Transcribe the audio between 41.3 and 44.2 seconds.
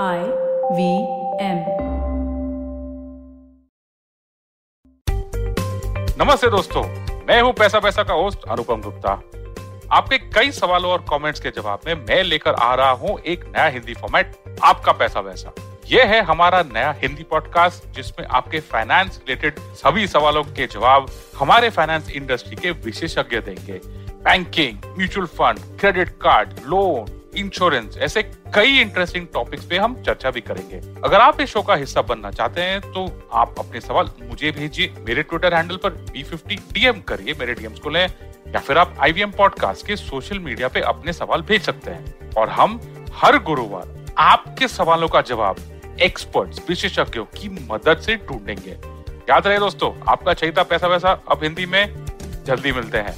भेज सकते हैं। और हम हर गुरुवार